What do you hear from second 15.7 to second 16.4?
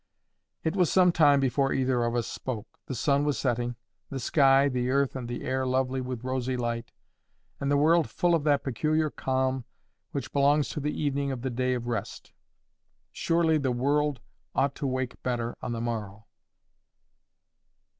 the morrow.